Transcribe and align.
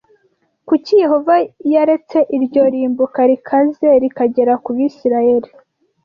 Kuki 0.67 0.93
Yehova 1.03 1.35
yaretse 1.73 2.17
iryo 2.37 2.63
rimbuka 2.73 3.19
rikaze 3.29 3.87
rikagera 4.03 4.53
ku 4.63 4.69
Bisirayeli 4.75 5.49